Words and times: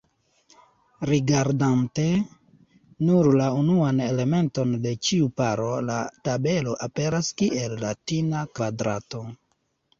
Rigardante 1.09 2.05
nur 3.09 3.29
la 3.41 3.51
unuan 3.59 4.03
elementon 4.07 4.73
de 4.87 4.95
ĉiu 5.09 5.29
paro, 5.45 5.69
la 5.93 6.01
tabelo 6.31 6.77
aperas 6.89 7.33
kiel 7.43 7.79
latina 7.87 8.45
kvadrato. 8.59 9.27